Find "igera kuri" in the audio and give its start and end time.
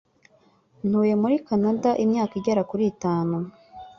2.39-2.83